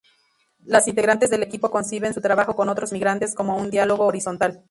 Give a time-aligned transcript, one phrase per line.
[0.65, 4.59] Las integrantes del equipo conciben su trabajo con otros migrantes como un diálogo horizontal.